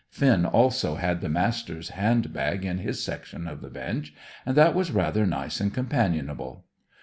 [0.09, 4.15] Finn also had the Master's hand bag in his section of the bench;
[4.47, 6.65] and that was rather nice and companionable.